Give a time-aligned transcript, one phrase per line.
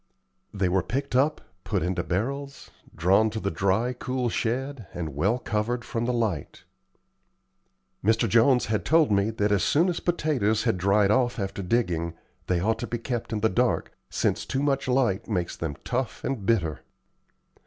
[0.51, 5.37] They were picked up, put into barrels, drawn to the dry, cool shed, and well
[5.37, 6.63] covered from the light.
[8.03, 8.27] Mr.
[8.27, 12.15] Jones had told me that as soon as potatoes had dried off after digging,
[12.47, 16.23] they ought to be kept in the dark, since too much light makes them tough
[16.23, 16.81] and bitter.